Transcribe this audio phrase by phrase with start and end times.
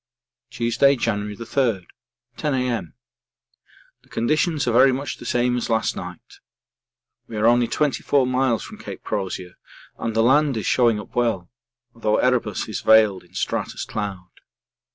[0.49, 1.85] Tuesday, January 3,
[2.35, 2.95] 10 A.M.
[4.01, 6.39] The conditions are very much the same as last night.
[7.27, 8.97] We are only 24 miles from C.
[8.97, 9.59] Crozier
[9.99, 11.51] and the land is showing up well,
[11.93, 14.31] though Erebus is veiled in stratus cloud.